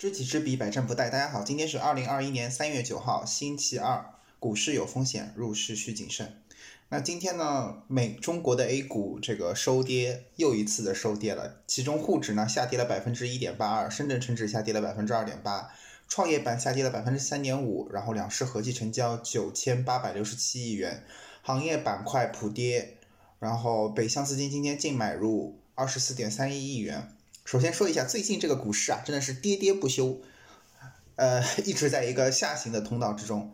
[0.00, 1.10] 知己知彼，百战不殆。
[1.10, 4.14] 大家好，今天是二零二一年三月九号，星期二。
[4.38, 6.40] 股市有风险，入市需谨慎。
[6.88, 11.60] 那今天呢，美中国的 A 股这个收跌，又一次的收跌了。
[11.66, 15.70] 其中沪指呢下跌了百分之一点八二，深圳成指下跌了百分之二点八，
[16.08, 17.86] 创业板下跌了百分之三点五。
[17.92, 21.04] 然后两市合计成交九千八百六十七亿元，
[21.42, 22.96] 行业板块普跌。
[23.38, 27.12] 然后北向资金今天净买入二十四点三一亿元。
[27.50, 30.20] 首先说一下，最近这个股市啊，真的是跌跌不休，
[31.16, 33.52] 呃，一直在一个下行的通道之中。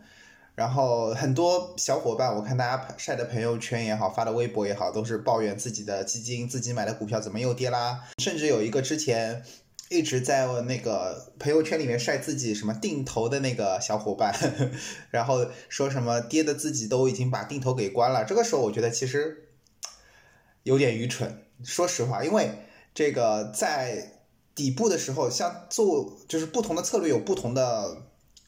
[0.53, 8.03] 然后很多小伙伴，我看大家晒的朋友圈也好，发的微博也好，都是抱怨自己的基金、自己买的股票怎么又跌啦。
[8.19, 9.41] 甚至有一个之前
[9.89, 14.31] 一直在那个朋友圈里面晒自己什么定投的那个小伙伴，
[15.09, 18.23] 然后说什么跌的自己都已经把定投给关了。
[18.23, 19.49] 这个时候我觉得其实
[20.61, 22.51] 有点愚蠢，说实话，因为。
[22.97, 24.13] 这个在
[24.55, 28.01] 底部的时候，像做就是不同的策略有不同的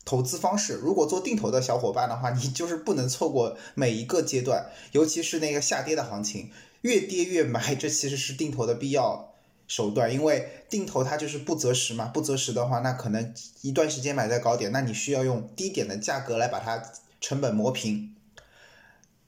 [0.03, 0.73] 投资方式。
[0.73, 6.49] 如果做定投的小伙伴的话，你就是不能错过每一个阶段，尤其是那个下跌的行情，
[6.81, 9.35] 越跌越买，这其实是定投的必要
[9.67, 10.11] 手段。
[10.11, 16.81] 因为定投它就是不择时嘛，不择时的话，那可能一段时间买在高点，那你需要用低点的价格来把它
[17.21, 18.15] 成本磨平。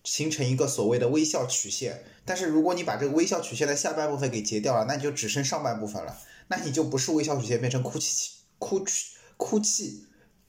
[0.04, 10.08] 形成一个所谓的微笑曲线，但是如果你把这个微笑曲线的下半部分给截掉了，那你就只剩上半部分了，那你就不是微笑曲线，变成哭泣哭泣哭泣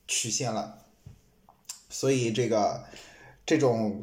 [0.08, 0.86] 曲线了。
[1.91, 2.84] 所以这个
[3.45, 4.03] 这种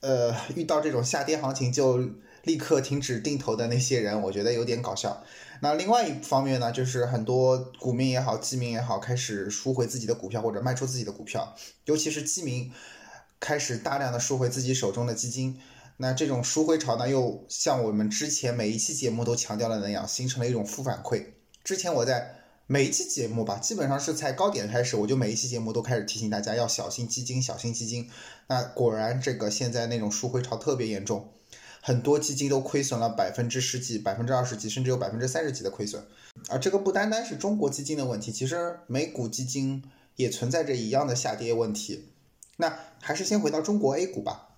[0.00, 2.10] 呃遇到这种下跌行情就
[2.42, 5.24] 立刻停止定投的那些人，我觉得有点搞笑。
[5.62, 12.70] 那另外一方面呢，就是很多股民也好，基民也好，开始赎回自己的股票或者卖出自己的股票，尤其是基民。
[13.40, 15.58] 开始大量的赎回自己手中的基金，
[15.98, 21.26] 那这种赎回潮呢，又像我们之前每一期节目都强调的那样，形成了一种负反馈。
[21.62, 28.10] 之前我在每一期节目吧，基本上是在高点开始，我就每一期节目都开始提醒大家要小心基金，小心基金。
[28.48, 31.30] 那果然这个现在那种赎回潮特别严重，
[31.80, 36.04] 很多基金都亏损了百分之十几、百分之二十几，甚至有百分之三十几的亏损。
[36.48, 39.82] 而这个不单单是中国基金的问题，其实美股基金
[40.16, 42.10] 也存在着一样的下跌问题。
[42.60, 44.48] 那还是先回到中国 A 股吧。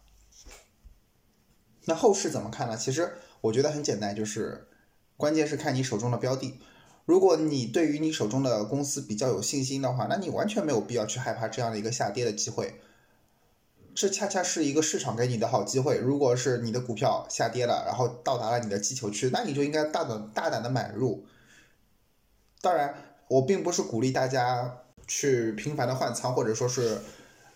[1.84, 2.77] 那后市怎么看呢？
[2.77, 3.12] 其实
[3.43, 4.69] 我觉得很简单，就是
[5.19, 6.61] 关键是看你手中的标的。
[7.05, 12.81] 如果你对于你手中的公司比较有信心的话，那你完全没有必要去害怕这样的一个下跌的机会。
[13.94, 15.99] 这恰恰是一个市场给你的好机会。
[15.99, 21.27] 如果是你的股票下跌了，然后到达了你的击球区，那你就应该大胆大胆的买入。
[22.62, 22.94] 当然，
[23.28, 27.03] 我并不是鼓励大家去频繁的换仓，或者说是。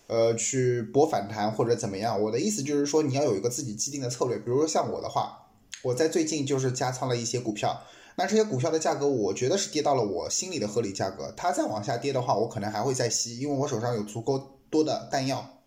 [0.07, 2.21] 呃，去博反弹或者怎么样？
[2.21, 4.37] 我的意思就是说，你要有一个自己既定的策略。
[4.37, 5.49] 比如说像我的话，
[5.81, 7.81] 我在最近就是加仓了一些股票，
[8.15, 11.33] 那这些股票的价格，我觉得是跌到了我心里的合理价格。
[11.35, 15.63] 它再往下跌的话，我可能还会再吸，因为我手上有足够多的弹药，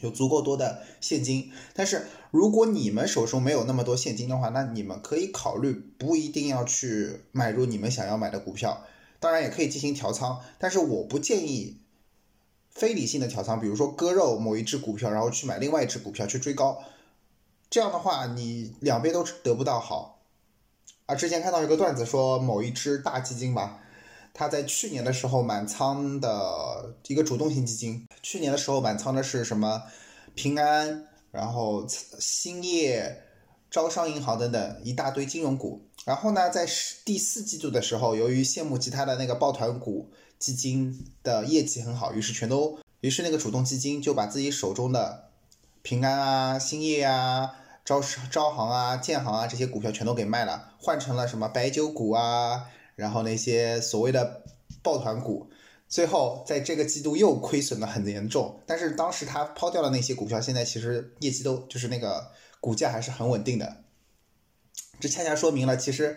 [0.00, 1.50] 有足够多的现金。
[1.72, 8.84] 但是如果你们手中没有那么多现金的话，那你们可以考虑不一定要去买入你们想要买的股票，
[9.18, 11.78] 当然也可以进行调仓，但是我不建议。
[12.78, 16.80] 非理性的调仓，比如说割肉某一只股票，然后去买另外一只股票去追高，
[17.68, 20.20] 这样的话你两边都得不到好。
[21.06, 23.80] 啊，之前看到一个段子说某一只大基金吧，
[24.32, 29.82] 它在去年的时候满仓的一个主动型基金，去年的时候满仓的是什么
[30.36, 33.24] 平安，然后兴业、
[33.70, 36.64] 招商银行等等一大堆金融股，然后呢在
[37.04, 40.08] 第四季度的时候，由于羡慕其他的那个抱团股。
[40.38, 45.30] 基金的业绩很好，于是全都，于是那个主动基金就把自己手中的
[45.82, 48.00] 平安啊、兴业啊、招
[48.30, 54.44] 招行啊、建行啊这些股票全都给卖了，换成了什么白酒股啊，然后那些所谓的
[54.82, 55.50] 抱团股，
[55.88, 58.60] 最后在这个季度又亏损的很严重。
[58.64, 63.78] 但是当时他抛掉了那些股票，现在其实业绩都就是那个股价还是很稳定的，
[65.00, 66.16] 这恰恰说明了其实。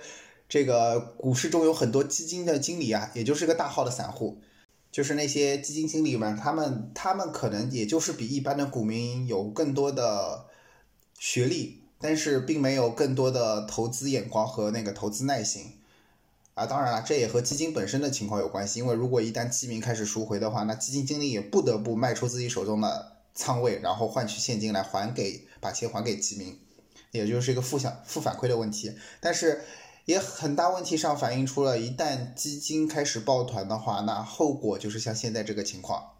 [0.51, 4.41] 这个股市中有很多基金的经理啊，也就是个大号的散户，
[4.91, 10.47] 就是那些基金经理们，他们他们可能也就是比一般的股民有更多的
[11.17, 15.77] 学历，但是并没有更多的投资眼光和那个投资耐心
[16.53, 16.65] 啊。
[16.65, 26.59] 当然了，这也和基金本身的情况有关系，因为如果一旦基民开始赎回的话，那基金经理也不得不卖出自己手中的仓位，然后换取现金来还给把钱还给基民，
[27.11, 29.61] 也就是一个负向负反馈的问题，但是。
[30.05, 36.11] 也很大问题上反映出了，一旦基金开始抱团的话，那后果就是像现在这个情况。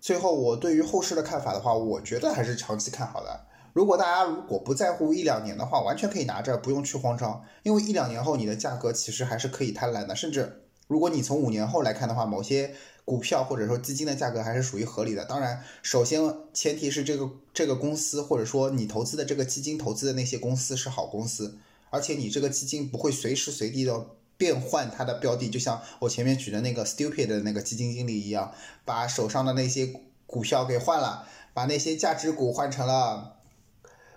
[0.00, 3.46] 最后，我对于后市的看法的话，我觉得还是长期看好的。
[3.72, 12.74] 如果大家如果不在乎一两年的话，完全可以拿着，不用去慌张，因为一两年后你的价格其实还是可以贪婪的，甚至如果你从五年后来看的话，某些
[13.04, 15.24] 股票或者说基金的价格还是属于合理的。
[15.24, 16.22] 当然，首先
[16.54, 21.58] 前提是这个这个公司或者说你投资的这个基金投资的那些公司是好公司，
[21.90, 24.06] 而且你这个基金不会随时随地的
[24.36, 28.52] 变换它的标的，就像我前面举的那个 stupid 的那个基金经理一样，
[28.84, 29.94] 把手上的那些
[30.26, 33.36] 股票给换了，把那些价值股换成了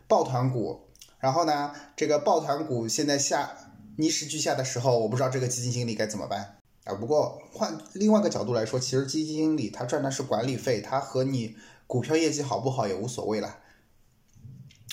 [0.08, 0.82] 抱团股，
[1.20, 3.56] 然后呢，这个抱团股现在下
[3.98, 6.58] 泥石俱下的时候，我不知道这个基金经理该怎么办。
[6.86, 11.56] 啊，不过换另外一个角度来说，其实基金经理他赚的是管理费，他和你
[11.86, 13.58] 股票业绩好不好也无所谓了。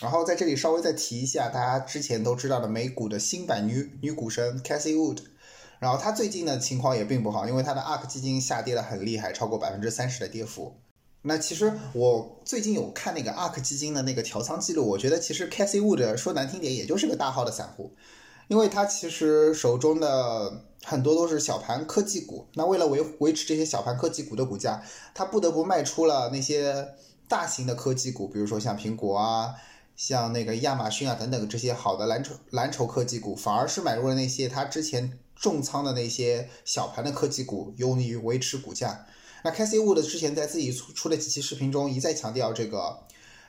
[0.00, 5.18] 然后在这里稍微再提一下，大家之前都知道的美股的新版女女股神 Cassie Wood，
[5.78, 10.76] 然后她最近的情况也并不好，因为她的 ARK 基金下跌的很厉害，超过百分之三十的跌幅。
[11.22, 17.92] 那其实我最近有看那个 ARK 基金的那个调仓记录，我觉得其实 Cassie Wood 说难听点，也就是个大号的散户。
[18.48, 24.80] 因为他其实手中的很多都是小盘科技股，那为了维维持这些小盘科技股的股价，
[25.14, 26.94] 他不得不卖出了那些
[27.26, 29.52] 大型的科技股，比如说像苹果啊、
[29.96, 39.06] 像那个亚马逊啊等等这些好的蓝筹蓝筹科技股，反而是买入了那些他之前重仓的那些小盘的科技股，用于维持股价。
[39.42, 43.04] 那 Casey Wood 之前在自己出出的几期视频中一再强调，这个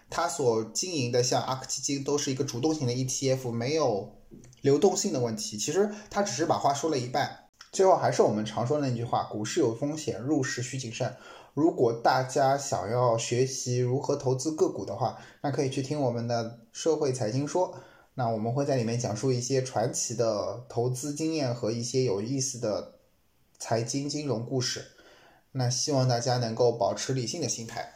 [0.09, 4.13] 他所经营的像 ARK 基金都是一个主动型的 ETF，没有。
[4.61, 7.46] 流动性的问题，其实他只是把话说了一半。
[7.71, 11.15] 最后还是我们常说那句话：股市有风险，入市需谨慎。
[11.53, 17.75] 如果大家想要学习如何投资个股的话，那可以去听我们的社会财经说。
[18.15, 22.93] 那我们会在里面讲述一些传奇的投资经验和一些有意思的
[23.59, 24.85] 财经金融故事。
[25.51, 27.93] 那希望大家能够保持理性的心态，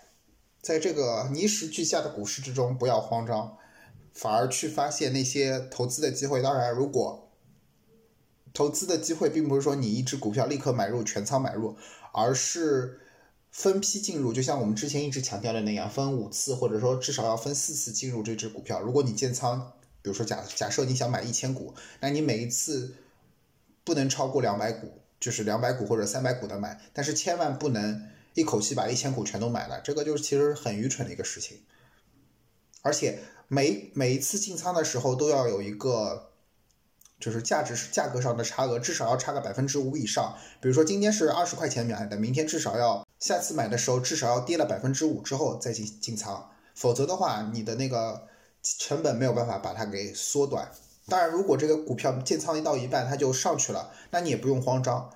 [0.61, 3.57] 在这个泥石俱下的股市之中，不要慌张。
[4.13, 6.41] 反而去发现那些投资的机会。
[6.41, 7.30] 当然，如果
[8.53, 11.75] 投资的机会并不是说你一只股票立刻买入全仓买入，
[12.11, 12.99] 而是
[13.49, 18.81] 分批进入，就像我们之前一直强调的那样，分五次或者说至少要分四次进入这只股票。
[18.81, 19.71] 如果你建仓，
[20.01, 22.95] 比如说假假设你想买一千股，那你每一次
[23.83, 31.57] 不能超过两百股，就是两百股或者三百股的买，但是千万不能一口气把一千股全都买了，这个就是其实很愚蠢的一个事情，
[32.81, 33.19] 而且。
[33.53, 36.30] 每每一次进仓的时候都要有一个，
[37.21, 40.35] 就是价值是价格上的差额，至少要差个百分之五以上。
[40.59, 48.27] 比如说今天是二十块钱买的，明天至少要下次买的时候至少要跌了百分之五之后再进进仓，否则的话你的那个
[48.61, 50.71] 成本没有办法把它给缩短。
[51.07, 55.11] 当然，如果这个股票建仓一到一半它就上去了，那你也不用慌张，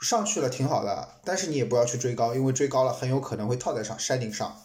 [0.00, 4.60] 上去了挺好的，但是你也不要去追高，因为追高了很有可能会套在上山顶上。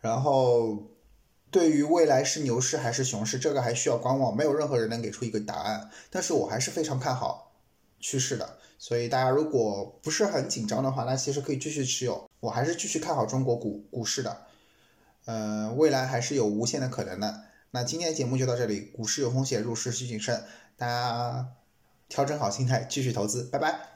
[0.00, 0.89] 然后，
[1.50, 5.90] 对于未来是牛市还是熊市，这个还需要观望，没有任何人能给出一个答案。
[6.08, 7.52] 但是我还是非常看好
[7.98, 12.30] 趋势的，所以大家如果不是很紧张的话，那其实可以继续持有。
[12.40, 14.46] 我还是继续看好中国股股市的，
[15.24, 17.42] 呃，未来还是有无限的可能的。
[17.72, 20.44] 那今天的节目就到这里，股市有风险，入市需谨慎，
[20.76, 21.48] 大家
[22.08, 23.90] 调整好心态，继续投资，拜拜。